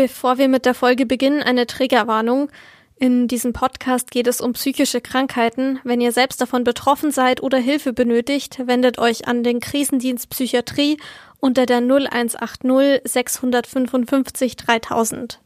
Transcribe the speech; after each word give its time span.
Bevor 0.00 0.38
wir 0.38 0.48
mit 0.48 0.64
der 0.64 0.72
Folge 0.72 1.04
beginnen, 1.04 1.42
eine 1.42 1.66
Triggerwarnung. 1.66 2.48
In 2.96 3.28
diesem 3.28 3.52
Podcast 3.52 4.10
geht 4.10 4.28
es 4.28 4.40
um 4.40 4.54
psychische 4.54 5.02
Krankheiten. 5.02 5.78
Wenn 5.84 6.00
ihr 6.00 6.10
selbst 6.12 6.40
davon 6.40 6.64
betroffen 6.64 7.10
seid 7.10 7.42
oder 7.42 7.58
Hilfe 7.58 7.92
benötigt, 7.92 8.66
wendet 8.66 8.98
euch 8.98 9.28
an 9.28 9.42
den 9.42 9.60
Krisendienst 9.60 10.30
Psychiatrie 10.30 10.96
unter 11.38 11.66
der 11.66 11.82
0180 11.82 13.02
655 13.04 14.56
3000. 14.56 15.38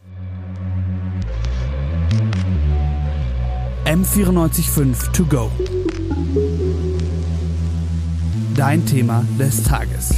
M945 3.87 5.11
To 5.11 5.25
Go. 5.25 5.51
Dein 8.55 8.87
Thema 8.87 9.25
des 9.37 9.65
Tages. 9.65 10.15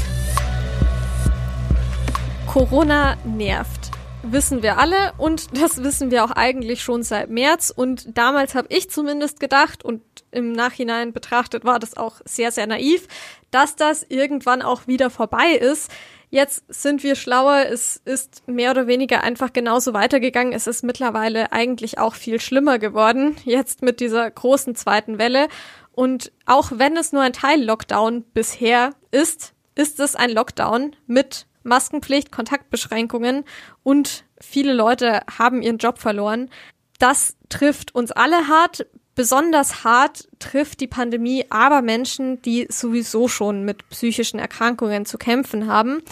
Corona 2.47 3.17
nervt 3.25 3.86
wissen 4.33 4.63
wir 4.63 4.79
alle 4.79 5.13
und 5.19 5.57
das 5.61 5.83
wissen 5.83 6.11
wir 6.11 6.25
auch 6.25 6.31
eigentlich 6.31 6.83
schon 6.83 7.03
seit 7.03 7.31
März. 7.31 7.73
Und 7.75 8.17
damals 8.17 8.55
habe 8.55 8.69
ich 8.71 8.91
zumindest 8.91 9.41
gedacht 9.41 9.85
und 9.85 10.03
im 10.31 10.53
Nachhinein 10.53 11.13
betrachtet 11.13 11.65
war 11.65 11.79
das 11.79 11.97
auch 11.97 12.21
sehr, 12.25 12.51
sehr 12.53 12.67
naiv, 12.67 13.07
dass 13.51 13.77
das 13.77 14.03
irgendwann 14.09 14.63
auch 14.63 14.87
wieder 14.87 15.11
vorbei 15.11 15.53
ist. 15.53 15.91
Jetzt 16.31 16.65
sind 16.69 17.03
wir 17.03 17.15
schlauer. 17.15 17.67
Es 17.71 18.01
ist 18.05 18.47
mehr 18.49 18.73
oder 18.73 18.87
weniger 18.87 19.23
einfach 19.23 19.53
genauso 19.53 19.95
weitergegangen. 19.95 20.53
Es 20.53 20.67
ist 20.67 20.83
mittlerweile 20.83 21.53
eigentlich 21.53 21.99
auch 21.99 22.15
viel 22.15 22.41
schlimmer 22.41 22.79
geworden, 22.79 23.37
jetzt 23.45 23.83
mit 23.83 24.01
dieser 24.01 24.31
großen 24.31 24.75
zweiten 24.75 25.19
Welle. 25.19 25.49
Und 25.93 26.33
auch 26.45 26.73
wenn 26.75 26.97
es 26.97 27.13
nur 27.13 27.23
ein 27.23 27.33
Teil-Lockdown 27.33 28.25
bisher 28.35 28.91
ist, 29.13 29.55
ist 29.77 30.01
es 30.01 30.17
ein 30.17 30.31
Lockdown 30.31 30.97
mit 31.07 31.47
Maskenpflicht, 31.67 32.33
Kontaktbeschränkungen 32.33 33.45
und 33.83 34.25
viele 34.41 34.73
Leute 34.73 35.21
haben 35.39 35.63
ihren 35.63 35.79
Job 35.79 35.99
verloren. 35.99 36.51
Das 36.99 37.37
trifft 37.49 37.95
uns 37.95 38.13
alle 38.13 38.49
hart. 38.49 38.87
Besonders 39.15 39.83
hart 39.83 40.29
trifft 40.39 40.81
die 40.81 40.87
Pandemie 40.87 41.47
aber 41.49 41.81
Menschen, 41.81 42.43
die 42.43 42.67
sowieso 42.69 43.29
schon 43.29 43.65
mit 43.65 43.89
psychischen 43.89 44.39
Erkrankungen 44.39 45.07
zu 45.07 45.17
kämpfen 45.17 45.69
haben. 45.69 46.03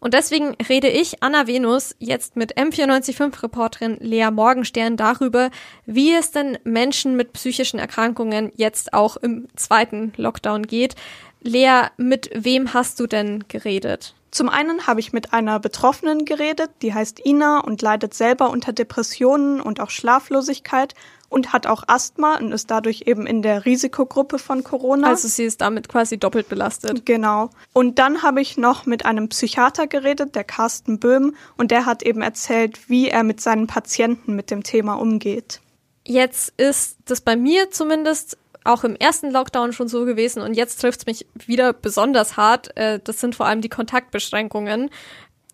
Und 0.00 0.14
deswegen 0.14 0.56
rede 0.68 0.88
ich, 0.88 1.22
Anna 1.22 1.46
Venus, 1.46 1.94
jetzt 1.98 2.36
mit 2.36 2.56
M945-Reporterin 2.56 3.98
Lea 4.00 4.30
Morgenstern 4.30 4.96
darüber, 4.96 5.50
wie 5.84 6.14
es 6.14 6.30
denn 6.30 6.58
Menschen 6.64 7.16
mit 7.16 7.34
psychischen 7.34 7.78
Erkrankungen 7.78 8.50
jetzt 8.56 8.94
auch 8.94 9.18
im 9.18 9.46
zweiten 9.56 10.14
Lockdown 10.16 10.66
geht. 10.66 10.94
Lea, 11.42 11.88
mit 11.98 12.30
wem 12.34 12.72
hast 12.72 12.98
du 12.98 13.06
denn 13.06 13.44
geredet? 13.48 14.14
Zum 14.34 14.48
einen 14.48 14.88
habe 14.88 14.98
ich 14.98 15.12
mit 15.12 15.32
einer 15.32 15.60
Betroffenen 15.60 16.24
geredet, 16.24 16.68
die 16.82 16.92
heißt 16.92 17.24
Ina 17.24 17.60
und 17.60 17.80
leidet 17.82 18.14
selber 18.14 18.50
unter 18.50 18.72
Depressionen 18.72 19.60
und 19.60 19.78
auch 19.78 19.90
Schlaflosigkeit 19.90 20.96
und 21.28 21.52
hat 21.52 21.68
auch 21.68 21.84
Asthma 21.86 22.38
und 22.38 22.50
ist 22.50 22.68
dadurch 22.68 23.04
eben 23.06 23.28
in 23.28 23.42
der 23.42 23.64
Risikogruppe 23.64 24.40
von 24.40 24.64
Corona. 24.64 25.06
Also 25.06 25.28
sie 25.28 25.44
ist 25.44 25.60
damit 25.60 25.88
quasi 25.88 26.18
doppelt 26.18 26.48
belastet. 26.48 27.06
Genau. 27.06 27.50
Und 27.72 28.00
dann 28.00 28.22
habe 28.22 28.40
ich 28.40 28.56
noch 28.56 28.86
mit 28.86 29.06
einem 29.06 29.28
Psychiater 29.28 29.86
geredet, 29.86 30.34
der 30.34 30.42
Carsten 30.42 30.98
Böhm, 30.98 31.36
und 31.56 31.70
der 31.70 31.86
hat 31.86 32.02
eben 32.02 32.20
erzählt, 32.20 32.90
wie 32.90 33.10
er 33.10 33.22
mit 33.22 33.40
seinen 33.40 33.68
Patienten 33.68 34.34
mit 34.34 34.50
dem 34.50 34.64
Thema 34.64 34.94
umgeht. 34.94 35.60
Jetzt 36.04 36.52
ist 36.56 36.96
das 37.04 37.20
bei 37.20 37.36
mir 37.36 37.70
zumindest 37.70 38.36
auch 38.64 38.82
im 38.82 38.96
ersten 38.96 39.30
Lockdown 39.30 39.72
schon 39.72 39.88
so 39.88 40.04
gewesen 40.04 40.42
und 40.42 40.54
jetzt 40.54 40.80
trifft 40.80 41.00
es 41.00 41.06
mich 41.06 41.26
wieder 41.46 41.72
besonders 41.72 42.36
hart. 42.36 42.76
Äh, 42.76 42.98
das 43.04 43.20
sind 43.20 43.34
vor 43.34 43.46
allem 43.46 43.60
die 43.60 43.68
Kontaktbeschränkungen, 43.68 44.90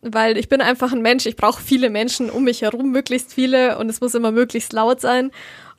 weil 0.00 0.38
ich 0.38 0.48
bin 0.48 0.60
einfach 0.60 0.92
ein 0.92 1.02
Mensch. 1.02 1.26
Ich 1.26 1.36
brauche 1.36 1.60
viele 1.60 1.90
Menschen 1.90 2.30
um 2.30 2.44
mich 2.44 2.62
herum, 2.62 2.90
möglichst 2.90 3.34
viele 3.34 3.78
und 3.78 3.90
es 3.90 4.00
muss 4.00 4.14
immer 4.14 4.30
möglichst 4.30 4.72
laut 4.72 5.00
sein. 5.00 5.32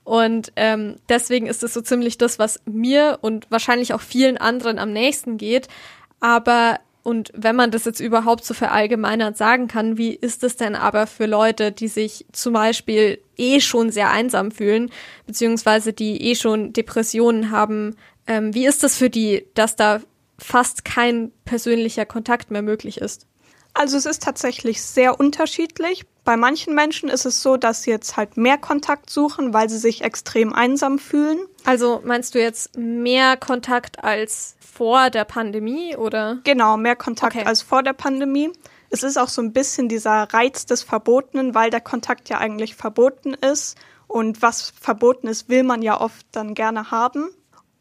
Und 0.03 0.51
ähm, 0.55 0.97
deswegen 1.09 1.47
ist 1.47 1.63
es 1.63 1.73
so 1.73 1.81
ziemlich 1.81 2.17
das, 2.17 2.37
was 2.37 2.59
mir 2.65 3.19
und 3.21 3.49
wahrscheinlich 3.49 3.93
auch 3.93 4.01
vielen 4.01 4.37
anderen 4.37 4.77
am 4.77 4.91
nächsten 4.91 5.37
geht. 5.37 5.67
Aber 6.19 6.79
und 7.03 7.31
wenn 7.33 7.55
man 7.55 7.71
das 7.71 7.85
jetzt 7.85 7.99
überhaupt 7.99 8.45
so 8.45 8.53
verallgemeinert 8.53 9.35
sagen 9.35 9.67
kann, 9.67 9.97
wie 9.97 10.13
ist 10.13 10.43
es 10.43 10.55
denn 10.55 10.75
aber 10.75 11.07
für 11.07 11.25
Leute, 11.25 11.71
die 11.71 11.87
sich 11.87 12.25
zum 12.31 12.53
Beispiel 12.53 13.19
eh 13.37 13.59
schon 13.59 13.91
sehr 13.91 14.11
einsam 14.11 14.51
fühlen, 14.51 14.91
beziehungsweise 15.25 15.93
die 15.93 16.21
eh 16.29 16.35
schon 16.35 16.73
Depressionen 16.73 17.49
haben? 17.49 17.95
Ähm, 18.27 18.53
wie 18.53 18.67
ist 18.67 18.83
das 18.83 18.97
für 18.97 19.09
die, 19.09 19.47
dass 19.55 19.75
da 19.75 20.01
fast 20.37 20.85
kein 20.85 21.31
persönlicher 21.43 22.05
Kontakt 22.05 22.51
mehr 22.51 22.61
möglich 22.61 22.99
ist? 22.99 23.25
Also 23.73 23.97
es 23.97 24.05
ist 24.05 24.21
tatsächlich 24.21 24.81
sehr 24.81 25.19
unterschiedlich. 25.19 26.03
Bei 26.23 26.37
manchen 26.37 26.75
Menschen 26.75 27.09
ist 27.09 27.25
es 27.25 27.41
so, 27.41 27.57
dass 27.57 27.83
sie 27.83 27.91
jetzt 27.91 28.17
halt 28.17 28.37
mehr 28.37 28.57
Kontakt 28.57 29.09
suchen, 29.09 29.53
weil 29.53 29.69
sie 29.69 29.77
sich 29.77 30.03
extrem 30.03 30.53
einsam 30.53 30.99
fühlen. 30.99 31.39
Also 31.65 32.01
meinst 32.03 32.35
du 32.35 32.39
jetzt 32.39 32.77
mehr 32.77 33.37
Kontakt 33.37 34.03
als 34.03 34.55
vor 34.59 35.09
der 35.09 35.25
Pandemie 35.25 35.95
oder? 35.95 36.39
Genau, 36.43 36.77
mehr 36.77 36.95
Kontakt 36.95 37.35
okay. 37.35 37.45
als 37.45 37.61
vor 37.61 37.83
der 37.83 37.93
Pandemie. 37.93 38.51
Es 38.89 39.03
ist 39.03 39.17
auch 39.17 39.29
so 39.29 39.41
ein 39.41 39.53
bisschen 39.53 39.87
dieser 39.87 40.33
Reiz 40.33 40.65
des 40.65 40.83
Verbotenen, 40.83 41.55
weil 41.55 41.69
der 41.69 41.81
Kontakt 41.81 42.29
ja 42.29 42.39
eigentlich 42.39 42.75
verboten 42.75 43.33
ist. 43.33 43.77
Und 44.07 44.41
was 44.41 44.73
verboten 44.79 45.27
ist, 45.27 45.47
will 45.47 45.63
man 45.63 45.81
ja 45.81 45.99
oft 46.01 46.25
dann 46.33 46.53
gerne 46.53 46.91
haben. 46.91 47.29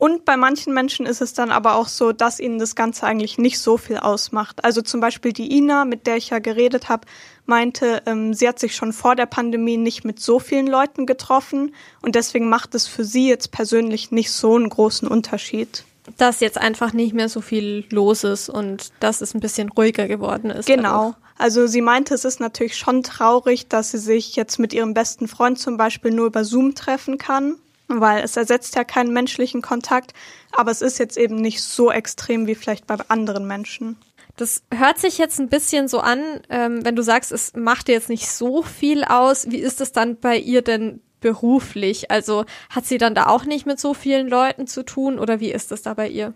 Und 0.01 0.25
bei 0.25 0.39
manchen 0.39 0.73
Menschen 0.73 1.05
ist 1.05 1.21
es 1.21 1.35
dann 1.35 1.51
aber 1.51 1.75
auch 1.75 1.87
so, 1.87 2.13
dass 2.13 2.41
ihnen 2.41 2.59
das 2.59 2.75
Ganze 2.75 3.05
eigentlich 3.05 3.37
nicht 3.37 3.59
so 3.59 3.77
viel 3.77 3.99
ausmacht. 3.99 4.65
Also 4.65 4.81
zum 4.81 4.99
Beispiel 4.99 5.35
die 5.35 5.55
Ina, 5.59 5.85
mit 5.85 6.07
der 6.07 6.17
ich 6.17 6.31
ja 6.31 6.39
geredet 6.39 6.89
habe, 6.89 7.07
meinte, 7.45 8.01
ähm, 8.07 8.33
sie 8.33 8.49
hat 8.49 8.59
sich 8.59 8.75
schon 8.75 8.95
vor 8.95 9.15
der 9.15 9.27
Pandemie 9.27 9.77
nicht 9.77 10.07
mit 10.07 10.19
so 10.19 10.39
vielen 10.39 10.67
Leuten 10.67 11.05
getroffen 11.05 11.75
und 12.01 12.15
deswegen 12.15 12.49
macht 12.49 12.75
es 12.75 12.87
für 12.87 13.05
sie 13.05 13.29
jetzt 13.29 13.53
persönlich 13.53 14.11
nicht 14.11 14.33
so 14.33 14.57
einen 14.57 14.71
großen 14.71 15.07
Unterschied. 15.07 15.85
Dass 16.17 16.41
jetzt 16.41 16.57
einfach 16.57 16.95
nicht 16.95 17.13
mehr 17.13 17.29
so 17.29 17.43
viel 17.43 17.85
los 17.91 18.25
ist 18.25 18.49
und 18.49 18.93
dass 19.01 19.21
es 19.21 19.35
ein 19.35 19.41
bisschen 19.41 19.69
ruhiger 19.69 20.09
geworden 20.09 20.49
ist. 20.49 20.65
Genau. 20.65 21.15
Also 21.37 21.67
sie 21.67 21.83
meinte, 21.83 22.15
es 22.15 22.25
ist 22.25 22.41
natürlich 22.41 22.79
schon 22.79 23.03
traurig, 23.03 23.69
dass 23.69 23.91
sie 23.91 23.99
sich 23.99 24.35
jetzt 24.35 24.59
mit 24.59 24.73
ihrem 24.73 24.95
besten 24.95 25.29
Freund 25.29 25.59
zum 25.59 25.77
Beispiel 25.77 26.11
nur 26.11 26.25
über 26.25 26.43
Zoom 26.47 26.75
treffen 26.75 27.19
kann 27.19 27.57
weil 27.99 28.23
es 28.23 28.37
ersetzt 28.37 28.77
ja 28.77 28.85
keinen 28.85 29.13
menschlichen 29.13 29.63
Kontakt, 29.63 30.13
aber 30.53 30.71
es 30.71 30.83
ist 30.83 30.99
jetzt 30.99 31.17
eben 31.17 31.37
nicht 31.37 31.63
so 31.63 31.91
extrem 31.91 32.47
wie 32.47 32.55
vielleicht 32.55 32.87
bei 32.87 32.97
anderen 33.09 33.47
Menschen. 33.47 33.97
Das 34.37 34.63
hört 34.73 34.99
sich 34.99 35.19
jetzt 35.19 35.39
ein 35.41 35.49
bisschen 35.49 35.89
so 35.89 36.01
an, 36.01 36.21
ähm, 36.49 36.85
wenn 36.85 36.97
du 36.97 37.03
sagst, 37.03 37.33
es 37.33 37.55
macht 37.55 37.89
dir 37.89 37.93
jetzt 37.93 38.09
nicht 38.09 38.31
so 38.31 38.63
viel 38.63 39.05
aus. 39.05 39.51
Wie 39.51 39.59
ist 39.59 39.81
es 39.81 39.93
dann 39.93 40.19
bei 40.19 40.37
ihr 40.37 40.63
denn 40.63 41.01
beruflich? 41.21 42.11
Also 42.11 42.45
hat 42.71 42.87
sie 42.87 42.99
dann 42.99 43.15
da 43.15 43.27
auch 43.27 43.45
nicht 43.45 43.67
mit 43.67 43.81
so 43.81 43.95
vielen 43.95 44.29
Leuten 44.29 44.67
zu 44.67 44.83
tun 44.85 45.19
oder 45.19 45.41
wie 45.41 45.51
ist 45.51 45.73
es 45.73 45.83
da 45.83 45.95
bei 45.95 46.09
ihr? 46.09 46.33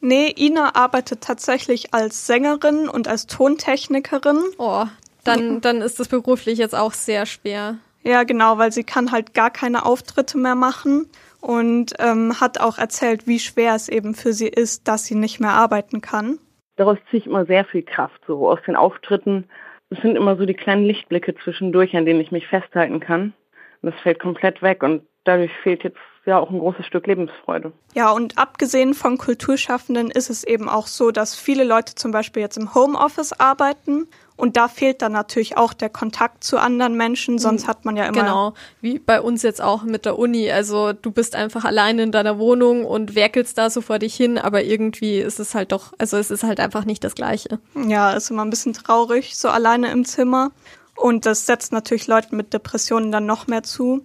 Nee, 0.00 0.34
Ina 0.36 0.74
arbeitet 0.74 1.22
tatsächlich 1.22 1.94
als 1.94 2.26
Sängerin 2.26 2.88
und 2.88 3.08
als 3.08 3.26
Tontechnikerin. 3.26 4.42
Oh, 4.58 4.86
dann, 5.24 5.60
dann 5.60 5.80
ist 5.80 5.98
das 5.98 6.08
beruflich 6.08 6.58
jetzt 6.58 6.74
auch 6.74 6.92
sehr 6.92 7.24
schwer. 7.24 7.78
Ja, 8.04 8.24
genau, 8.24 8.58
weil 8.58 8.70
sie 8.70 8.84
kann 8.84 9.12
halt 9.12 9.32
gar 9.32 9.50
keine 9.50 9.86
Auftritte 9.86 10.36
mehr 10.36 10.54
machen 10.54 11.06
und 11.40 11.94
ähm, 11.98 12.38
hat 12.40 12.60
auch 12.60 12.78
erzählt, 12.78 13.26
wie 13.26 13.38
schwer 13.38 13.74
es 13.74 13.88
eben 13.88 14.14
für 14.14 14.34
sie 14.34 14.48
ist, 14.48 14.86
dass 14.86 15.04
sie 15.04 15.14
nicht 15.14 15.40
mehr 15.40 15.52
arbeiten 15.52 16.02
kann. 16.02 16.38
Daraus 16.76 16.98
ziehe 17.10 17.20
ich 17.20 17.26
immer 17.26 17.46
sehr 17.46 17.64
viel 17.64 17.82
Kraft, 17.82 18.20
so 18.26 18.48
aus 18.48 18.60
den 18.66 18.76
Auftritten. 18.76 19.44
Es 19.90 20.00
sind 20.02 20.16
immer 20.16 20.36
so 20.36 20.44
die 20.44 20.54
kleinen 20.54 20.84
Lichtblicke 20.84 21.34
zwischendurch, 21.36 21.96
an 21.96 22.04
denen 22.04 22.20
ich 22.20 22.30
mich 22.30 22.46
festhalten 22.46 23.00
kann. 23.00 23.32
Und 23.80 23.92
das 23.92 24.00
fällt 24.00 24.18
komplett 24.18 24.60
weg 24.60 24.82
und 24.82 25.02
dadurch 25.24 25.52
fehlt 25.62 25.84
jetzt 25.84 25.98
ja 26.26 26.38
auch 26.38 26.50
ein 26.50 26.58
großes 26.58 26.86
Stück 26.86 27.06
Lebensfreude. 27.06 27.72
Ja, 27.94 28.10
und 28.10 28.38
abgesehen 28.38 28.94
von 28.94 29.18
Kulturschaffenden 29.18 30.10
ist 30.10 30.30
es 30.30 30.44
eben 30.44 30.68
auch 30.68 30.86
so, 30.86 31.10
dass 31.10 31.34
viele 31.34 31.64
Leute 31.64 31.94
zum 31.94 32.12
Beispiel 32.12 32.42
jetzt 32.42 32.56
im 32.56 32.74
Homeoffice 32.74 33.32
arbeiten 33.32 34.06
und 34.36 34.56
da 34.56 34.66
fehlt 34.66 35.00
dann 35.00 35.12
natürlich 35.12 35.56
auch 35.56 35.74
der 35.74 35.90
Kontakt 35.90 36.42
zu 36.42 36.58
anderen 36.58 36.96
Menschen, 36.96 37.38
sonst 37.38 37.68
hat 37.68 37.84
man 37.84 37.96
ja 37.96 38.06
immer. 38.06 38.20
Genau, 38.20 38.54
wie 38.80 38.98
bei 38.98 39.20
uns 39.20 39.42
jetzt 39.42 39.62
auch 39.62 39.84
mit 39.84 40.06
der 40.06 40.18
Uni. 40.18 40.50
Also 40.50 40.92
du 40.92 41.12
bist 41.12 41.36
einfach 41.36 41.64
alleine 41.64 42.02
in 42.02 42.10
deiner 42.10 42.38
Wohnung 42.38 42.84
und 42.84 43.14
werkelst 43.14 43.56
da 43.56 43.70
so 43.70 43.80
vor 43.80 44.00
dich 44.00 44.16
hin, 44.16 44.38
aber 44.38 44.64
irgendwie 44.64 45.18
ist 45.18 45.38
es 45.38 45.54
halt 45.54 45.70
doch, 45.70 45.92
also 45.98 46.16
es 46.16 46.32
ist 46.32 46.42
halt 46.42 46.58
einfach 46.58 46.84
nicht 46.84 47.04
das 47.04 47.14
Gleiche. 47.14 47.60
Ja, 47.86 48.12
ist 48.12 48.30
immer 48.30 48.44
ein 48.44 48.50
bisschen 48.50 48.72
traurig, 48.72 49.36
so 49.36 49.48
alleine 49.48 49.92
im 49.92 50.04
Zimmer. 50.04 50.50
Und 50.96 51.26
das 51.26 51.46
setzt 51.46 51.72
natürlich 51.72 52.06
Leuten 52.06 52.36
mit 52.36 52.52
Depressionen 52.52 53.12
dann 53.12 53.26
noch 53.26 53.46
mehr 53.46 53.62
zu. 53.62 54.04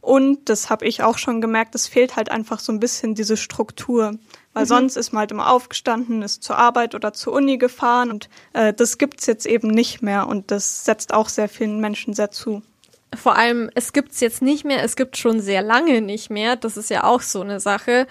Und 0.00 0.48
das 0.48 0.70
habe 0.70 0.86
ich 0.86 1.02
auch 1.02 1.18
schon 1.18 1.40
gemerkt, 1.40 1.74
es 1.74 1.86
fehlt 1.86 2.16
halt 2.16 2.30
einfach 2.30 2.58
so 2.58 2.72
ein 2.72 2.80
bisschen 2.80 3.14
diese 3.14 3.36
Struktur. 3.36 4.18
Weil 4.52 4.64
mhm. 4.64 4.68
sonst 4.68 4.96
ist 4.96 5.12
man 5.12 5.20
halt 5.20 5.30
immer 5.30 5.50
aufgestanden, 5.50 6.22
ist 6.22 6.42
zur 6.42 6.56
Arbeit 6.56 6.94
oder 6.94 7.12
zur 7.12 7.34
Uni 7.34 7.58
gefahren 7.58 8.10
und 8.10 8.28
äh, 8.52 8.72
das 8.72 8.98
gibt's 8.98 9.26
jetzt 9.26 9.46
eben 9.46 9.68
nicht 9.68 10.02
mehr 10.02 10.26
und 10.26 10.50
das 10.50 10.84
setzt 10.84 11.12
auch 11.12 11.28
sehr 11.28 11.48
vielen 11.48 11.80
Menschen 11.80 12.14
sehr 12.14 12.30
zu. 12.30 12.62
Vor 13.14 13.36
allem, 13.36 13.70
es 13.74 13.92
gibt's 13.92 14.20
jetzt 14.20 14.40
nicht 14.40 14.64
mehr, 14.64 14.82
es 14.82 14.96
gibt 14.96 15.16
schon 15.16 15.40
sehr 15.40 15.62
lange 15.62 16.00
nicht 16.00 16.30
mehr. 16.30 16.56
Das 16.56 16.76
ist 16.76 16.90
ja 16.90 17.04
auch 17.04 17.22
so 17.22 17.40
eine 17.40 17.60
Sache. 17.60 18.06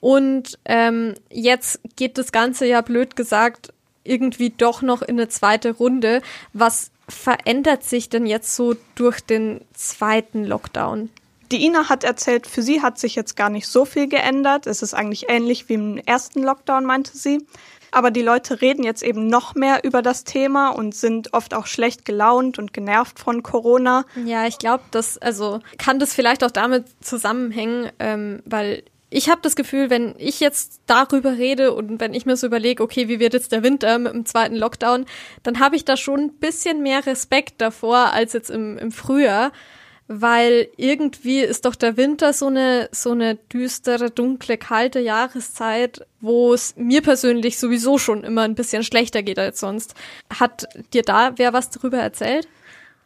Und 0.00 0.58
ähm, 0.64 1.14
jetzt 1.30 1.80
geht 1.96 2.18
das 2.18 2.32
Ganze 2.32 2.66
ja 2.66 2.80
blöd 2.80 3.16
gesagt 3.16 3.72
irgendwie 4.04 4.50
doch 4.50 4.82
noch 4.82 5.02
in 5.02 5.18
eine 5.18 5.28
zweite 5.28 5.72
Runde. 5.72 6.22
Was 6.52 6.90
verändert 7.08 7.84
sich 7.84 8.08
denn 8.08 8.26
jetzt 8.26 8.56
so 8.56 8.74
durch 8.94 9.20
den 9.20 9.60
zweiten 9.74 10.44
Lockdown? 10.44 11.10
Die 11.52 11.66
Ina 11.66 11.90
hat 11.90 12.02
erzählt, 12.02 12.46
für 12.46 12.62
sie 12.62 12.80
hat 12.80 12.98
sich 12.98 13.14
jetzt 13.14 13.36
gar 13.36 13.50
nicht 13.50 13.68
so 13.68 13.84
viel 13.84 14.08
geändert. 14.08 14.66
Es 14.66 14.80
ist 14.80 14.94
eigentlich 14.94 15.26
ähnlich 15.28 15.68
wie 15.68 15.74
im 15.74 15.98
ersten 15.98 16.42
Lockdown, 16.42 16.86
meinte 16.86 17.16
sie. 17.16 17.46
Aber 17.90 18.10
die 18.10 18.22
Leute 18.22 18.62
reden 18.62 18.84
jetzt 18.84 19.02
eben 19.02 19.26
noch 19.26 19.54
mehr 19.54 19.84
über 19.84 20.00
das 20.00 20.24
Thema 20.24 20.70
und 20.70 20.94
sind 20.94 21.34
oft 21.34 21.52
auch 21.52 21.66
schlecht 21.66 22.06
gelaunt 22.06 22.58
und 22.58 22.72
genervt 22.72 23.18
von 23.18 23.42
Corona. 23.42 24.06
Ja, 24.24 24.46
ich 24.46 24.56
glaube, 24.56 24.82
das, 24.92 25.18
also 25.18 25.60
kann 25.76 25.98
das 25.98 26.14
vielleicht 26.14 26.42
auch 26.42 26.50
damit 26.50 26.86
zusammenhängen, 27.02 27.92
ähm, 27.98 28.42
weil 28.46 28.82
ich 29.10 29.28
habe 29.28 29.42
das 29.42 29.54
Gefühl, 29.54 29.90
wenn 29.90 30.14
ich 30.16 30.40
jetzt 30.40 30.80
darüber 30.86 31.32
rede 31.36 31.74
und 31.74 32.00
wenn 32.00 32.14
ich 32.14 32.24
mir 32.24 32.38
so 32.38 32.46
überlege, 32.46 32.82
okay, 32.82 33.08
wie 33.08 33.20
wird 33.20 33.34
jetzt 33.34 33.52
der 33.52 33.62
Winter 33.62 33.98
mit 33.98 34.14
dem 34.14 34.24
zweiten 34.24 34.56
Lockdown, 34.56 35.04
dann 35.42 35.60
habe 35.60 35.76
ich 35.76 35.84
da 35.84 35.98
schon 35.98 36.20
ein 36.20 36.32
bisschen 36.32 36.82
mehr 36.82 37.04
Respekt 37.04 37.60
davor 37.60 38.14
als 38.14 38.32
jetzt 38.32 38.48
im, 38.48 38.78
im 38.78 38.90
Frühjahr 38.90 39.52
weil 40.20 40.68
irgendwie 40.76 41.40
ist 41.40 41.64
doch 41.64 41.74
der 41.74 41.96
Winter 41.96 42.32
so 42.32 42.46
eine 42.46 42.88
so 42.92 43.12
eine 43.12 43.36
düstere, 43.36 44.10
dunkle, 44.10 44.58
kalte 44.58 45.00
Jahreszeit, 45.00 46.06
wo 46.20 46.52
es 46.52 46.74
mir 46.76 47.02
persönlich 47.02 47.58
sowieso 47.58 47.98
schon 47.98 48.24
immer 48.24 48.42
ein 48.42 48.54
bisschen 48.54 48.82
schlechter 48.82 49.22
geht 49.22 49.38
als 49.38 49.60
sonst. 49.60 49.94
Hat 50.38 50.66
dir 50.92 51.02
da 51.02 51.32
wer 51.36 51.52
was 51.52 51.70
darüber 51.70 51.98
erzählt? 51.98 52.48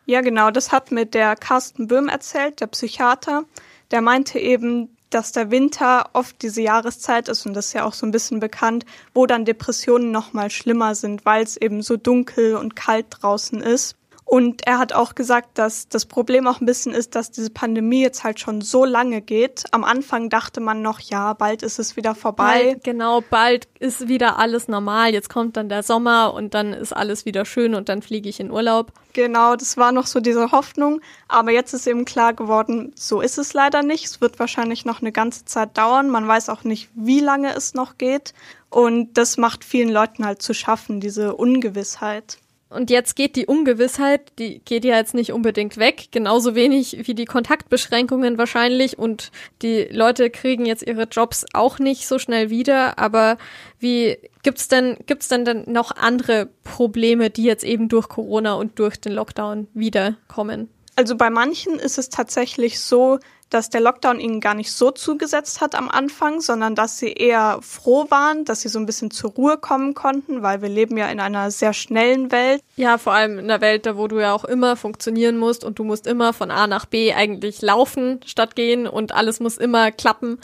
Ja, 0.07 0.21
genau, 0.21 0.51
das 0.51 0.73
hat 0.73 0.93
mir 0.93 1.05
der 1.05 1.35
Carsten 1.37 1.89
Böhm 1.89 2.09
erzählt, 2.09 2.61
der 2.61 2.69
Psychiater. 2.69 3.45
Der 3.91 4.01
meinte 4.01 4.39
eben, 4.39 4.97
dass 5.11 5.33
der 5.33 5.51
Winter 5.51 6.11
oft 6.13 6.43
diese 6.43 6.63
Jahreszeit 6.63 7.29
ist 7.29 7.47
und 7.47 7.55
das 7.55 7.69
ist 7.69 7.73
ja 7.73 7.85
auch 7.85 7.93
so 7.93 8.07
ein 8.07 8.11
bisschen 8.11 8.41
bekannt, 8.41 8.85
wo 9.15 9.27
dann 9.27 9.45
Depressionen 9.45 10.11
noch 10.11 10.33
mal 10.33 10.51
schlimmer 10.51 10.95
sind, 10.95 11.25
weil 11.25 11.45
es 11.45 11.57
eben 11.57 11.83
so 11.83 11.97
dunkel 11.97 12.57
und 12.57 12.77
kalt 12.77 13.07
draußen 13.11 13.61
ist. 13.61 13.97
Und 14.29 14.67
er 14.67 14.81
hat 14.81 14.93
auch 14.93 15.15
gesagt, 15.15 15.57
dass 15.57 15.89
das 15.89 16.05
Problem 16.05 16.49
auch 16.49 16.61
ein 16.61 16.67
bisschen 16.67 16.93
ist, 16.93 17.15
dass 17.15 17.31
diese 17.31 17.49
Pandemie 17.49 18.03
jetzt 18.03 18.25
halt 18.25 18.41
schon 18.41 18.61
so 18.61 18.85
lange 18.85 19.23
geht. 19.23 19.63
Am 19.71 19.85
Anfang 19.85 20.31
dachte 20.31 20.61
man 20.61 20.83
noch, 20.83 20.99
ja, 20.99 21.33
bald 21.33 21.63
ist 21.63 21.79
es 21.79 21.95
wieder 21.95 22.17
vorbei. 22.17 22.65
Bald, 22.65 22.85
genau, 22.85 23.21
bald 23.21 23.69
ist 23.79 24.09
wieder 24.09 24.37
alles 24.37 24.67
normal. 24.67 25.13
Jetzt 25.13 25.31
kommt 25.31 25.57
dann 25.57 25.69
der 25.69 25.85
Sommer 25.85 26.35
und 26.35 26.55
dann 26.55 26.73
ist 26.73 26.93
alles 26.93 27.25
wieder 27.25 27.45
schön 27.45 27.77
und 27.77 27.89
dann 27.89 28.03
fliege 28.03 28.29
ich 28.29 28.41
in 28.41 28.51
Urlaub. 28.51 28.91
Genau, 29.13 29.55
das 29.55 29.77
war 29.77 29.93
noch 29.93 30.09
so 30.09 30.19
diese 30.19 30.51
Hoffnung. 30.51 31.01
Aber 31.29 31.53
jetzt 31.53 31.73
ist 31.73 31.87
eben 31.87 32.05
klar 32.05 32.35
geworden, 32.35 32.93
so 32.97 33.21
ist 33.21 33.39
es 33.39 33.55
leider 33.55 33.85
nicht. 33.85 34.07
Es 34.07 34.21
wird 34.21 34.41
wahrscheinlich 34.41 34.85
noch 34.85 35.03
eine 35.03 35.13
ganze 35.13 35.45
Zeit 35.45 35.79
dauern. 35.79 36.11
Man 36.11 36.27
weiß 36.27 36.49
auch 36.49 36.65
nicht, 36.65 36.91
wie 36.97 37.21
lange 37.21 37.55
es 37.55 37.75
noch 37.75 37.97
geht. 37.97 38.35
Und 38.71 39.17
das 39.17 39.37
macht 39.37 39.65
vielen 39.65 39.89
Leuten 39.91 40.27
halt 40.27 40.43
zu 40.43 40.53
schaffen, 40.53 40.99
diese 40.99 41.37
Ungewissheit. 41.37 42.39
Und 42.69 42.91
jetzt 42.91 43.15
geht 43.15 43.37
die 43.37 43.47
Ungewissheit, 43.47 44.33
die 44.41 44.59
geht 44.59 44.85
ja 44.85 44.97
jetzt 44.97 45.15
nicht 45.15 45.33
unbedingt 45.33 45.77
weg, 45.77 46.09
genauso 46.11 46.57
wenig 46.57 47.07
wie 47.07 47.15
die 47.15 47.25
Kontaktbeschränkungen 47.25 48.39
wahrscheinlich 48.39 48.99
und 48.99 49.31
die 49.63 49.85
Leute 49.85 50.31
kriegen 50.31 50.67
jetzt 50.67 50.85
ihre 50.85 51.05
Jobs 51.05 51.47
auch 51.53 51.79
nicht 51.79 52.09
so 52.09 52.19
schnell 52.19 52.51
wieder, 52.51 52.99
aber 52.99 53.39
wie 53.79 54.19
gibt's 54.43 54.67
denn 54.67 54.97
gibt's 55.07 55.29
denn 55.29 55.45
denn 55.45 55.65
noch 55.69 55.93
andere 55.93 56.49
Probleme, 56.65 57.31
die 57.31 57.45
jetzt 57.45 57.63
eben 57.63 57.89
durch 57.89 58.09
Corona 58.09 58.55
und 58.55 58.81
durch 58.81 58.97
den 58.97 59.13
Lockdown 59.13 59.69
wiederkommen? 59.73 60.69
Also 60.97 61.15
bei 61.17 61.31
manchen 61.31 61.79
ist 61.79 61.99
es 61.99 62.09
tatsächlich 62.09 62.81
so, 62.81 63.19
dass 63.51 63.71
der 63.71 63.81
Lockdown 63.81 64.19
ihnen 64.19 64.41
gar 64.41 64.55
nicht 64.55 64.73
so 64.73 64.91
zugesetzt 64.91 65.61
hat 65.61 65.75
am 65.75 65.89
Anfang, 65.89 66.41
sondern 66.41 66.75
dass 66.75 66.99
sie 66.99 67.13
eher 67.13 67.59
froh 67.63 68.07
waren, 68.11 68.45
dass 68.45 68.63
sie 68.63 68.69
so 68.69 68.79
ein 68.79 68.87
bisschen 68.87 69.11
zur 69.11 69.31
Ruhe 69.31 69.57
kommen 69.57 69.95
konnten, 69.95 70.43
weil 70.43 70.63
wir 70.63 70.69
leben 70.69 70.97
ja 70.97 71.09
in 71.09 71.21
einer 71.21 71.51
sehr 71.51 71.73
schnellen 71.73 72.33
Welt. 72.33 72.63
Ja, 72.77 72.99
vor 72.99 73.13
allem 73.13 73.39
in 73.39 73.45
einer 73.45 73.61
Welt, 73.61 73.87
da 73.87 73.97
wo 73.97 74.09
du 74.09 74.19
ja 74.19 74.33
auch 74.33 74.45
immer 74.45 74.77
funktionieren 74.77 75.37
musst 75.39 75.65
und 75.65 75.79
du 75.79 75.85
musst 75.85 76.07
immer 76.07 76.33
von 76.33 76.51
A 76.51 76.67
nach 76.67 76.87
B 76.87 77.15
eigentlich 77.15 77.63
laufen 77.63 78.21
statt 78.27 78.57
gehen 78.57 78.89
und 78.89 79.13
alles 79.13 79.39
muss 79.39 79.59
immer 79.59 79.93
klappen. 79.93 80.39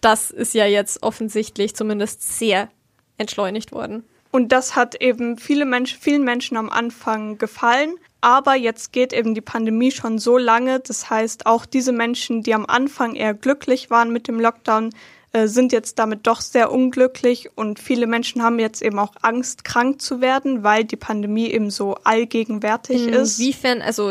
Das 0.00 0.30
ist 0.30 0.54
ja 0.54 0.66
jetzt 0.66 1.02
offensichtlich 1.02 1.74
zumindest 1.74 2.38
sehr 2.38 2.68
entschleunigt 3.18 3.72
worden. 3.72 4.04
Und 4.30 4.52
das 4.52 4.76
hat 4.76 5.00
eben 5.00 5.38
viele 5.38 5.64
Menschen, 5.64 5.98
vielen 6.00 6.22
Menschen 6.22 6.56
am 6.56 6.68
Anfang 6.68 7.38
gefallen. 7.38 7.96
Aber 8.26 8.56
jetzt 8.56 8.92
geht 8.92 9.12
eben 9.12 9.36
die 9.36 9.40
Pandemie 9.40 9.92
schon 9.92 10.18
so 10.18 10.36
lange. 10.36 10.80
Das 10.80 11.08
heißt, 11.08 11.46
auch 11.46 11.64
diese 11.64 11.92
Menschen, 11.92 12.42
die 12.42 12.54
am 12.54 12.66
Anfang 12.66 13.14
eher 13.14 13.34
glücklich 13.34 13.88
waren 13.88 14.12
mit 14.12 14.26
dem 14.26 14.40
Lockdown, 14.40 14.90
äh, 15.30 15.46
sind 15.46 15.70
jetzt 15.70 16.00
damit 16.00 16.26
doch 16.26 16.40
sehr 16.40 16.72
unglücklich. 16.72 17.50
Und 17.54 17.78
viele 17.78 18.08
Menschen 18.08 18.42
haben 18.42 18.58
jetzt 18.58 18.82
eben 18.82 18.98
auch 18.98 19.12
Angst, 19.22 19.62
krank 19.62 20.02
zu 20.02 20.20
werden, 20.20 20.64
weil 20.64 20.82
die 20.82 20.96
Pandemie 20.96 21.46
eben 21.46 21.70
so 21.70 21.94
allgegenwärtig 22.02 23.06
ist. 23.06 23.38
Inwiefern, 23.38 23.80
also 23.80 24.10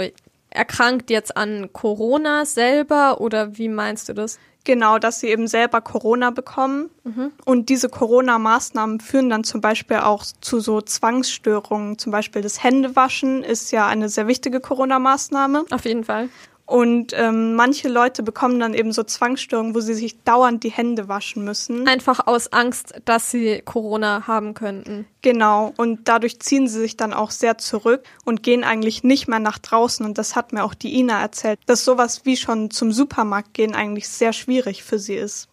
erkrankt 0.56 1.10
jetzt 1.10 1.36
an 1.38 1.69
Corona 1.74 2.46
selber 2.46 3.22
oder 3.22 3.57
wie 3.57 3.69
meinst 3.69 4.10
du 4.10 4.13
das? 4.13 4.40
Genau, 4.66 4.98
dass 4.98 5.19
sie 5.19 5.28
eben 5.28 5.48
selber 5.48 5.80
Corona 5.80 6.31
bekommen. 6.31 6.90
Mhm. 7.04 7.31
Und 7.46 7.69
diese 7.69 7.88
Corona-Maßnahmen 7.88 9.00
führen 9.00 9.30
dann 9.30 9.44
zum 9.44 9.62
Beispiel 9.62 9.98
auch 9.98 10.24
zu 10.24 10.60
so 10.60 10.81
Zwangsstörungen. 10.81 12.00
Zum 12.00 12.12
Beispiel 12.12 12.42
das 12.42 12.63
Händewaschen 12.63 13.44
ist 13.44 13.72
ja 13.72 13.88
eine 13.88 14.10
sehr 14.10 14.28
wichtige 14.28 14.60
Corona-Maßnahme. 14.60 15.66
Auf 15.69 15.86
jeden 15.86 16.04
Fall. 16.04 16.30
Und 16.68 17.14
ähm, 17.16 17.54
manche 17.54 17.90
Leute 17.90 18.24
bekommen 18.24 18.60
dann 18.60 18.74
eben 18.74 18.92
so 18.92 19.04
Zwangsstörungen, 19.04 19.76
wo 19.76 19.82
sie 19.82 19.94
sich 19.94 20.24
dauernd 20.24 20.64
die 20.64 20.72
Hände 20.72 21.08
waschen 21.08 21.44
müssen. 21.44 21.88
Einfach 21.88 22.26
aus 22.26 22.52
Angst, 22.52 23.00
dass 23.06 23.30
sie 23.30 23.62
Corona 23.64 24.26
haben 24.28 24.56
könnten. 24.56 25.06
Genau. 25.22 25.74
Und 25.78 26.08
dadurch 26.08 26.40
ziehen 26.40 26.68
sie 26.68 26.80
sich 26.80 26.98
dann 26.98 27.14
auch 27.14 27.30
sehr 27.30 27.60
zurück 27.60 28.04
und 28.26 28.42
gehen 28.42 28.64
eigentlich 28.64 29.04
nicht 29.04 29.28
mehr 29.28 29.40
nach 29.40 29.60
draußen. 29.60 30.04
Und 30.06 30.18
das 30.18 30.36
hat 30.36 30.54
mir 30.54 30.64
auch 30.64 30.74
die 30.74 30.98
Ina 31.00 31.22
erzählt, 31.22 31.60
dass 31.68 31.86
sowas 31.86 32.26
wie 32.26 32.36
schon 32.36 32.72
zum 32.72 32.92
Supermarkt 32.92 33.54
gehen 33.54 33.76
eigentlich 33.76 34.10
sehr 34.10 34.34
schwierig 34.34 34.84
für 34.84 34.98
sie 34.98 35.16
ist. 35.16 35.50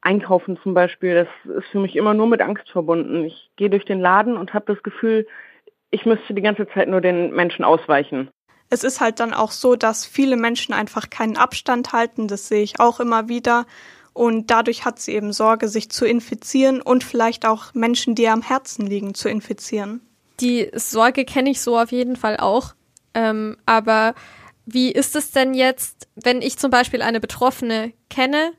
Einkaufen 0.00 0.58
zum 0.62 0.74
Beispiel, 0.74 1.14
das 1.14 1.56
ist 1.56 1.68
für 1.68 1.80
mich 1.80 1.94
immer 1.94 2.14
nur 2.14 2.26
mit 2.26 2.40
Angst 2.40 2.68
verbunden. 2.70 3.24
Ich 3.24 3.50
gehe 3.56 3.70
durch 3.70 3.84
den 3.84 4.00
Laden 4.00 4.36
und 4.36 4.54
habe 4.54 4.72
das 4.72 4.82
Gefühl, 4.82 5.26
ich 5.90 6.04
müsste 6.04 6.34
die 6.34 6.42
ganze 6.42 6.68
Zeit 6.68 6.88
nur 6.88 7.00
den 7.00 7.32
Menschen 7.32 7.64
ausweichen. 7.64 8.30
Es 8.70 8.84
ist 8.84 9.00
halt 9.00 9.20
dann 9.20 9.32
auch 9.32 9.50
so, 9.50 9.76
dass 9.76 10.04
viele 10.04 10.36
Menschen 10.36 10.74
einfach 10.74 11.10
keinen 11.10 11.36
Abstand 11.36 11.92
halten. 11.92 12.28
Das 12.28 12.48
sehe 12.48 12.62
ich 12.62 12.80
auch 12.80 13.00
immer 13.00 13.28
wieder. 13.28 13.66
Und 14.12 14.50
dadurch 14.50 14.84
hat 14.84 14.98
sie 14.98 15.12
eben 15.12 15.32
Sorge, 15.32 15.68
sich 15.68 15.90
zu 15.90 16.04
infizieren 16.04 16.82
und 16.82 17.04
vielleicht 17.04 17.46
auch 17.46 17.72
Menschen, 17.74 18.14
die 18.14 18.24
ihr 18.24 18.32
am 18.32 18.42
Herzen 18.42 18.86
liegen, 18.86 19.14
zu 19.14 19.28
infizieren. 19.28 20.00
Die 20.40 20.70
Sorge 20.74 21.24
kenne 21.24 21.50
ich 21.50 21.60
so 21.60 21.78
auf 21.78 21.92
jeden 21.92 22.16
Fall 22.16 22.36
auch. 22.36 22.74
Ähm, 23.14 23.56
aber 23.64 24.14
wie 24.66 24.90
ist 24.90 25.16
es 25.16 25.30
denn 25.30 25.54
jetzt, 25.54 26.08
wenn 26.14 26.42
ich 26.42 26.58
zum 26.58 26.70
Beispiel 26.70 27.00
eine 27.00 27.20
Betroffene 27.20 27.92
kenne 28.10 28.52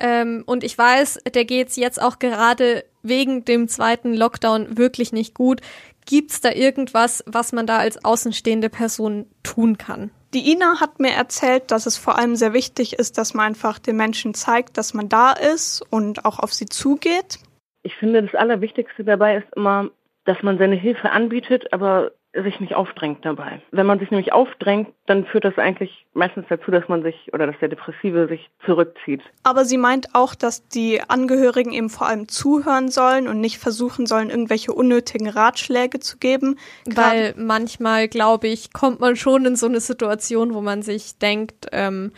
ähm, 0.00 0.42
und 0.46 0.64
ich 0.64 0.76
weiß, 0.76 1.20
der 1.32 1.44
geht 1.44 1.76
jetzt 1.76 2.02
auch 2.02 2.18
gerade 2.18 2.84
wegen 3.02 3.44
dem 3.44 3.68
zweiten 3.68 4.14
Lockdown 4.14 4.76
wirklich 4.76 5.12
nicht 5.12 5.34
gut. 5.34 5.60
Gibt's 6.06 6.40
da 6.40 6.50
irgendwas, 6.50 7.22
was 7.26 7.52
man 7.52 7.66
da 7.66 7.78
als 7.78 8.04
außenstehende 8.04 8.68
Person 8.68 9.26
tun 9.42 9.78
kann? 9.78 10.10
Die 10.34 10.50
Ina 10.50 10.80
hat 10.80 10.98
mir 10.98 11.12
erzählt, 11.12 11.70
dass 11.70 11.86
es 11.86 11.98
vor 11.98 12.18
allem 12.18 12.36
sehr 12.36 12.54
wichtig 12.54 12.94
ist, 12.94 13.18
dass 13.18 13.34
man 13.34 13.46
einfach 13.46 13.78
den 13.78 13.96
Menschen 13.96 14.32
zeigt, 14.32 14.78
dass 14.78 14.94
man 14.94 15.08
da 15.08 15.32
ist 15.32 15.84
und 15.90 16.24
auch 16.24 16.38
auf 16.38 16.54
sie 16.54 16.66
zugeht. 16.66 17.38
Ich 17.82 17.94
finde, 17.96 18.22
das 18.22 18.34
Allerwichtigste 18.34 19.04
dabei 19.04 19.38
ist 19.38 19.54
immer, 19.54 19.90
dass 20.24 20.42
man 20.42 20.56
seine 20.56 20.76
Hilfe 20.76 21.10
anbietet, 21.10 21.72
aber 21.72 22.12
sich 22.34 22.60
nicht 22.60 22.74
aufdrängt 22.74 23.24
dabei. 23.24 23.60
Wenn 23.72 23.84
man 23.84 23.98
sich 23.98 24.10
nämlich 24.10 24.32
aufdrängt, 24.32 24.88
dann 25.06 25.26
führt 25.26 25.44
das 25.44 25.58
eigentlich 25.58 26.06
meistens 26.14 26.46
dazu, 26.48 26.70
dass 26.70 26.88
man 26.88 27.02
sich 27.02 27.30
oder 27.32 27.46
dass 27.46 27.58
der 27.60 27.68
Depressive 27.68 28.26
sich 28.26 28.48
zurückzieht. 28.64 29.20
Aber 29.42 29.64
sie 29.64 29.76
meint 29.76 30.14
auch, 30.14 30.34
dass 30.34 30.66
die 30.68 31.02
Angehörigen 31.08 31.72
eben 31.72 31.90
vor 31.90 32.06
allem 32.06 32.28
zuhören 32.28 32.88
sollen 32.88 33.28
und 33.28 33.40
nicht 33.40 33.58
versuchen 33.58 34.06
sollen, 34.06 34.30
irgendwelche 34.30 34.72
unnötigen 34.72 35.28
Ratschläge 35.28 36.00
zu 36.00 36.16
geben. 36.18 36.58
Weil 36.86 37.34
manchmal, 37.36 38.08
glaube 38.08 38.48
ich, 38.48 38.72
kommt 38.72 39.00
man 39.00 39.16
schon 39.16 39.44
in 39.44 39.56
so 39.56 39.66
eine 39.66 39.80
Situation, 39.80 40.54
wo 40.54 40.62
man 40.62 40.82
sich 40.82 41.18
denkt, 41.18 41.66
ähm, 41.72 42.12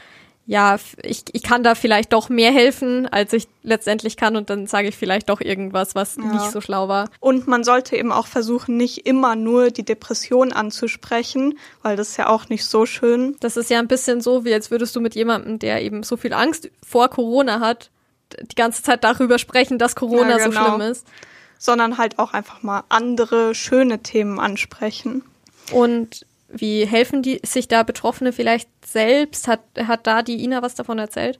ja, 0.46 0.76
ich, 1.02 1.24
ich 1.32 1.42
kann 1.42 1.62
da 1.62 1.74
vielleicht 1.74 2.12
doch 2.12 2.28
mehr 2.28 2.52
helfen, 2.52 3.06
als 3.06 3.32
ich 3.32 3.48
letztendlich 3.62 4.18
kann 4.18 4.36
und 4.36 4.50
dann 4.50 4.66
sage 4.66 4.88
ich 4.88 4.96
vielleicht 4.96 5.30
doch 5.30 5.40
irgendwas, 5.40 5.94
was 5.94 6.16
ja. 6.16 6.24
nicht 6.24 6.50
so 6.50 6.60
schlau 6.60 6.86
war. 6.86 7.08
Und 7.18 7.46
man 7.46 7.64
sollte 7.64 7.96
eben 7.96 8.12
auch 8.12 8.26
versuchen, 8.26 8.76
nicht 8.76 9.06
immer 9.06 9.36
nur 9.36 9.70
die 9.70 9.84
Depression 9.84 10.52
anzusprechen, 10.52 11.58
weil 11.82 11.96
das 11.96 12.10
ist 12.10 12.16
ja 12.18 12.28
auch 12.28 12.50
nicht 12.50 12.66
so 12.66 12.84
schön. 12.84 13.36
Das 13.40 13.56
ist 13.56 13.70
ja 13.70 13.78
ein 13.78 13.88
bisschen 13.88 14.20
so, 14.20 14.44
wie 14.44 14.52
als 14.52 14.70
würdest 14.70 14.94
du 14.94 15.00
mit 15.00 15.14
jemandem, 15.14 15.58
der 15.58 15.82
eben 15.82 16.02
so 16.02 16.18
viel 16.18 16.34
Angst 16.34 16.70
vor 16.86 17.08
Corona 17.08 17.60
hat, 17.60 17.90
die 18.42 18.56
ganze 18.56 18.82
Zeit 18.82 19.02
darüber 19.02 19.38
sprechen, 19.38 19.78
dass 19.78 19.96
Corona 19.96 20.38
ja, 20.38 20.44
genau. 20.44 20.50
so 20.50 20.70
schlimm 20.70 20.80
ist. 20.82 21.06
Sondern 21.58 21.96
halt 21.96 22.18
auch 22.18 22.34
einfach 22.34 22.62
mal 22.62 22.84
andere 22.90 23.54
schöne 23.54 24.00
Themen 24.00 24.38
ansprechen. 24.38 25.22
Und 25.72 26.26
wie 26.56 26.86
helfen 26.86 27.22
die 27.22 27.40
sich 27.44 27.68
da 27.68 27.82
Betroffene 27.82 28.32
vielleicht 28.32 28.68
selbst? 28.86 29.48
Hat, 29.48 29.60
hat 29.76 30.06
da 30.06 30.22
die 30.22 30.42
Ina 30.42 30.62
was 30.62 30.74
davon 30.74 30.98
erzählt? 30.98 31.38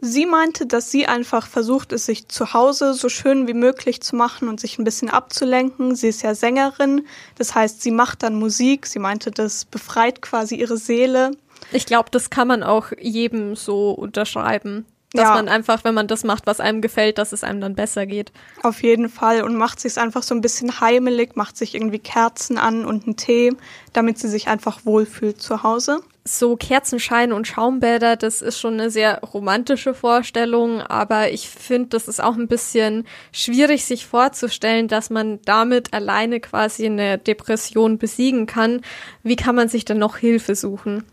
Sie 0.00 0.26
meinte, 0.26 0.66
dass 0.66 0.90
sie 0.90 1.06
einfach 1.06 1.46
versucht, 1.46 1.92
es 1.92 2.04
sich 2.04 2.28
zu 2.28 2.52
Hause 2.52 2.92
so 2.92 3.08
schön 3.08 3.48
wie 3.48 3.54
möglich 3.54 4.02
zu 4.02 4.14
machen 4.14 4.48
und 4.48 4.60
sich 4.60 4.78
ein 4.78 4.84
bisschen 4.84 5.08
abzulenken. 5.08 5.96
Sie 5.96 6.08
ist 6.08 6.22
ja 6.22 6.34
Sängerin, 6.34 7.06
das 7.36 7.54
heißt, 7.54 7.80
sie 7.80 7.90
macht 7.90 8.22
dann 8.22 8.34
Musik. 8.34 8.86
Sie 8.86 8.98
meinte, 8.98 9.30
das 9.30 9.64
befreit 9.64 10.20
quasi 10.20 10.56
ihre 10.56 10.76
Seele. 10.76 11.30
Ich 11.72 11.86
glaube, 11.86 12.10
das 12.10 12.28
kann 12.28 12.46
man 12.46 12.62
auch 12.62 12.92
jedem 13.00 13.56
so 13.56 13.90
unterschreiben. 13.90 14.84
Dass 15.16 15.28
ja. 15.28 15.34
man 15.34 15.48
einfach, 15.48 15.84
wenn 15.84 15.94
man 15.94 16.06
das 16.06 16.24
macht, 16.24 16.46
was 16.46 16.60
einem 16.60 16.80
gefällt, 16.80 17.18
dass 17.18 17.32
es 17.32 17.44
einem 17.44 17.60
dann 17.60 17.74
besser 17.74 18.06
geht. 18.06 18.32
Auf 18.62 18.82
jeden 18.82 19.08
Fall 19.08 19.42
und 19.42 19.56
macht 19.56 19.80
sich 19.80 19.98
einfach 19.98 20.22
so 20.22 20.34
ein 20.34 20.40
bisschen 20.40 20.80
heimelig, 20.80 21.36
macht 21.36 21.56
sich 21.56 21.74
irgendwie 21.74 21.98
Kerzen 21.98 22.58
an 22.58 22.84
und 22.84 23.04
einen 23.04 23.16
Tee, 23.16 23.52
damit 23.92 24.18
sie 24.18 24.28
sich 24.28 24.48
einfach 24.48 24.80
wohlfühlt 24.84 25.40
zu 25.40 25.62
Hause 25.62 26.00
so 26.26 26.56
Kerzenschein 26.56 27.32
und 27.32 27.46
Schaumbäder, 27.46 28.16
das 28.16 28.42
ist 28.42 28.58
schon 28.58 28.74
eine 28.74 28.90
sehr 28.90 29.20
romantische 29.20 29.94
Vorstellung, 29.94 30.82
aber 30.82 31.30
ich 31.30 31.48
finde, 31.48 31.90
das 31.90 32.08
ist 32.08 32.22
auch 32.22 32.36
ein 32.36 32.48
bisschen 32.48 33.06
schwierig, 33.32 33.84
sich 33.84 34.06
vorzustellen, 34.06 34.88
dass 34.88 35.08
man 35.08 35.40
damit 35.44 35.94
alleine 35.94 36.40
quasi 36.40 36.86
eine 36.86 37.18
Depression 37.18 37.98
besiegen 37.98 38.46
kann. 38.46 38.80
Wie 39.22 39.36
kann 39.36 39.54
man 39.54 39.68
sich 39.68 39.84
denn 39.84 39.98
noch 39.98 40.16
Hilfe 40.16 40.54
suchen? 40.54 41.04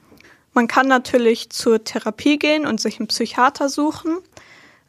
Man 0.53 0.67
kann 0.67 0.87
natürlich 0.87 1.49
zur 1.49 1.83
Therapie 1.83 2.37
gehen 2.37 2.65
und 2.65 2.79
sich 2.79 2.99
einen 2.99 3.07
Psychiater 3.07 3.69
suchen, 3.69 4.17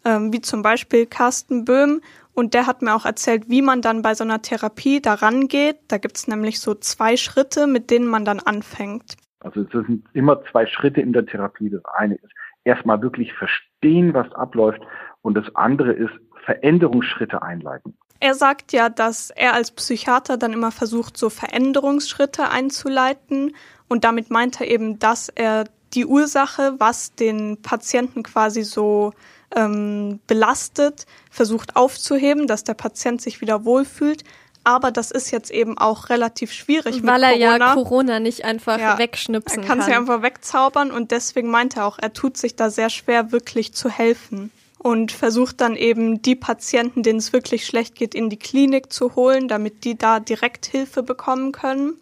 ähm, 0.05 0.33
wie 0.33 0.41
zum 0.41 0.63
Beispiel 0.63 1.07
Carsten 1.07 1.65
Böhm. 1.65 2.01
Und 2.35 2.53
der 2.53 2.67
hat 2.67 2.83
mir 2.83 2.95
auch 2.95 3.07
erzählt, 3.07 3.49
wie 3.49 3.63
man 3.63 3.81
dann 3.81 4.03
bei 4.03 4.15
so 4.15 4.25
einer 4.25 4.43
Therapie 4.43 5.01
daran 5.01 5.47
geht. 5.49 5.79
Da 5.89 5.99
gibt 5.99 6.17
es 6.17 6.27
nämlich 6.27 6.61
so 6.61 6.75
zwei 6.75 7.17
Schritte, 7.17 7.67
mit 7.67 7.91
denen 7.91 8.09
man 8.09 8.25
dann 8.25 8.41
anfängt. 8.41 9.17
Also 9.41 9.61
es 9.61 9.71
sind 9.71 10.05
immer 10.15 10.43
zwei 10.51 10.67
Schritte 10.67 11.01
in 11.01 11.13
der 11.13 11.27
Therapie. 11.27 11.71
Das 11.71 11.85
eine 11.97 12.17
ist 12.17 12.33
erstmal 12.65 13.01
wirklich 13.03 13.33
verstehen, 13.35 14.15
was 14.15 14.31
abläuft 14.33 14.81
und 15.23 15.35
das 15.35 15.55
andere 15.55 15.93
ist 15.93 16.13
Veränderungsschritte 16.45 17.41
einleiten. 17.43 17.97
Er 18.21 18.35
sagt 18.35 18.73
ja, 18.73 18.89
dass 18.89 19.31
er 19.31 19.55
als 19.55 19.71
Psychiater 19.71 20.37
dann 20.39 20.53
immer 20.53 20.71
versucht, 20.71 21.17
so 21.17 21.29
Veränderungsschritte 21.31 22.49
einzuleiten 22.51 23.55
und 23.89 24.05
damit 24.05 24.31
meint 24.31 24.61
er 24.61 24.69
eben, 24.69 24.99
dass 24.99 25.29
er 25.29 25.65
die 25.95 26.07
Ursache, 26.07 26.75
was 26.79 27.15
den 27.15 27.63
Patienten 27.63 28.23
quasi 28.23 28.63
so 28.63 29.13
ähm, 29.55 30.21
belastet, 30.27 31.07
versucht 31.31 31.77
aufzuheben, 31.77 32.47
dass 32.47 32.65
der 32.65 32.75
Patient 32.75 33.23
sich 33.23 33.41
wieder 33.41 33.65
wohlfühlt, 33.65 34.25
aber 34.65 34.91
das 34.91 35.11
ist 35.11 35.31
jetzt 35.31 35.51
eben 35.51 35.77
auch 35.77 36.09
relativ 36.09 36.51
schwierig 36.51 37.03
Weil 37.05 37.21
mit 37.21 37.41
Corona. 37.41 37.53
er 37.53 37.59
ja 37.59 37.75
Corona 37.75 38.21
nicht 38.21 38.45
einfach 38.45 38.79
ja, 38.79 38.99
wegschnipsen 38.99 39.63
kann. 39.63 39.65
Er 39.65 39.69
kann 39.69 39.83
sie 39.83 39.93
einfach 39.93 40.23
wegzaubern 40.23 40.91
und 40.91 41.11
deswegen 41.11 41.51
meint 41.51 41.77
er 41.77 41.87
auch, 41.87 41.99
er 42.01 42.15
tut 42.15 42.39
sich 42.39 42.57
da 42.57 42.71
sehr 42.71 42.89
schwer, 42.89 43.31
wirklich 43.31 43.75
zu 43.75 43.91
helfen. 43.91 44.51
Und 44.79 45.13
versucht 45.13 45.63
dann 45.63 45.77
eben 45.77 46.21
die 46.21 46.37
Patienten, 46.37 47.03
denen 47.03 47.19
es 47.19 47.33
wirklich 47.33 47.65
schlecht 47.65 47.95
geht, 47.95 48.15
in 48.15 48.29
die 48.29 48.39
Klinik 48.39 48.93
zu 48.93 49.15
holen, 49.15 49.49
damit 49.49 49.85
die 49.85 49.97
da 49.97 50.21
direkt 50.21 50.67
Hilfe 50.67 51.03
bekommen 51.03 51.53
können. 51.53 51.95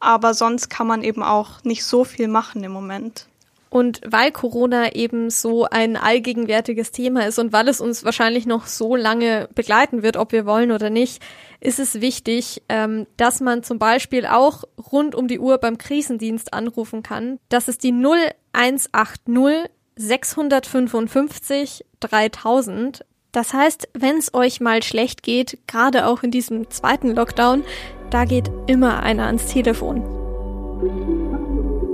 Aber 0.00 0.34
sonst 0.34 0.68
kann 0.68 0.86
man 0.86 1.02
eben 1.02 1.22
auch 1.22 1.64
nicht 1.64 1.84
so 1.84 2.04
viel 2.04 2.28
machen 2.28 2.62
im 2.62 2.72
Moment. 2.72 3.26
Und 3.70 4.00
weil 4.06 4.32
Corona 4.32 4.94
eben 4.94 5.28
so 5.28 5.66
ein 5.66 5.96
allgegenwärtiges 5.96 6.90
Thema 6.90 7.26
ist 7.26 7.38
und 7.38 7.52
weil 7.52 7.68
es 7.68 7.82
uns 7.82 8.02
wahrscheinlich 8.02 8.46
noch 8.46 8.66
so 8.66 8.96
lange 8.96 9.48
begleiten 9.54 10.02
wird, 10.02 10.16
ob 10.16 10.32
wir 10.32 10.46
wollen 10.46 10.72
oder 10.72 10.88
nicht, 10.88 11.22
ist 11.60 11.78
es 11.78 12.00
wichtig, 12.00 12.62
ähm, 12.70 13.06
dass 13.18 13.40
man 13.40 13.62
zum 13.62 13.78
Beispiel 13.78 14.24
auch 14.24 14.64
rund 14.90 15.14
um 15.14 15.28
die 15.28 15.38
Uhr 15.38 15.58
beim 15.58 15.76
Krisendienst 15.76 16.54
anrufen 16.54 17.02
kann. 17.02 17.38
Das 17.50 17.68
ist 17.68 17.82
die 17.82 17.92
0180 17.92 19.70
655 19.96 21.84
3000. 22.00 23.04
Das 23.32 23.52
heißt, 23.52 23.88
wenn 23.92 24.16
es 24.16 24.32
euch 24.32 24.60
mal 24.60 24.82
schlecht 24.82 25.22
geht, 25.22 25.58
gerade 25.66 26.06
auch 26.06 26.22
in 26.22 26.30
diesem 26.30 26.70
zweiten 26.70 27.14
Lockdown, 27.14 27.64
da 28.10 28.24
geht 28.24 28.50
immer 28.66 29.02
einer 29.02 29.26
ans 29.26 29.46
Telefon. 29.46 30.02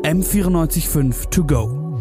M945 0.02 1.30
To 1.30 1.44
Go. 1.44 1.98